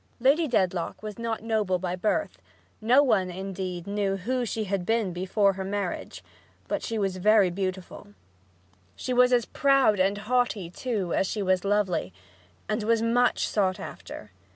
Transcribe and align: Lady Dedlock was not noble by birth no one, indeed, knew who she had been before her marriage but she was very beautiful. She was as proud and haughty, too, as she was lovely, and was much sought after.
Lady 0.19 0.47
Dedlock 0.47 1.03
was 1.03 1.19
not 1.19 1.43
noble 1.43 1.77
by 1.77 1.95
birth 1.95 2.41
no 2.81 3.03
one, 3.03 3.29
indeed, 3.29 3.85
knew 3.85 4.17
who 4.17 4.45
she 4.47 4.63
had 4.63 4.83
been 4.83 5.13
before 5.13 5.53
her 5.53 5.63
marriage 5.63 6.23
but 6.67 6.81
she 6.81 6.97
was 6.97 7.17
very 7.17 7.51
beautiful. 7.51 8.07
She 8.95 9.13
was 9.13 9.31
as 9.31 9.45
proud 9.45 9.99
and 9.99 10.17
haughty, 10.17 10.71
too, 10.71 11.13
as 11.13 11.27
she 11.27 11.43
was 11.43 11.63
lovely, 11.63 12.11
and 12.67 12.81
was 12.81 13.03
much 13.03 13.47
sought 13.47 13.79
after. 13.79 14.31